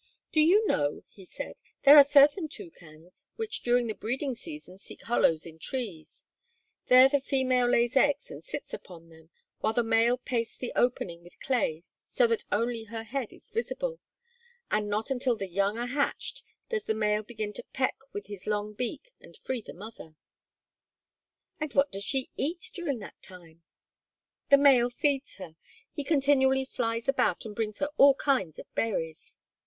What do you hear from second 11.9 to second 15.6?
so that only her head is visible, and not until the